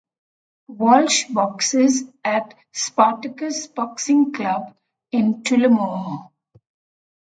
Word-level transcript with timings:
Walsh 0.67 1.25
boxes 1.29 2.05
at 2.25 2.55
Spartacus 2.73 3.67
Boxing 3.67 4.33
Club 4.33 4.75
in 5.11 5.43
Tullamore. 5.43 6.31